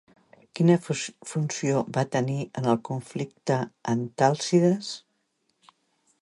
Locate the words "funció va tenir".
1.31-2.39